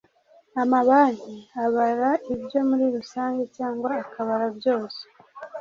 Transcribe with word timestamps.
amabanki 0.61 1.37
abara 1.63 2.11
ibyo 2.33 2.59
muri 2.69 2.85
rusange 2.95 3.43
cyangwa 3.55 3.89
akabara 4.03 4.45
byose 4.57 5.01